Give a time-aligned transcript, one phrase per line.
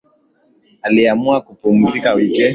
[0.81, 2.49] Aliamua kupumzika wikendi